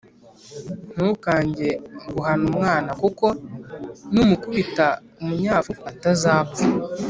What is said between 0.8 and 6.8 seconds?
ntukange guhana umwana, kuko numukubita umunyafu atazapfa